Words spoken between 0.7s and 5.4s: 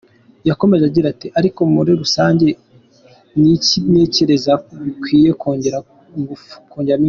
agira ati “Ariko muri rusange ni ikintu ntekerezako bikwiye